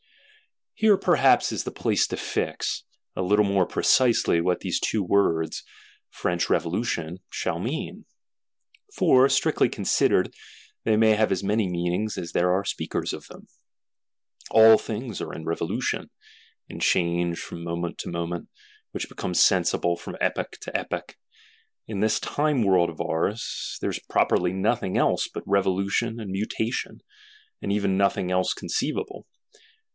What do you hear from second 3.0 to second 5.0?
a little more precisely, what these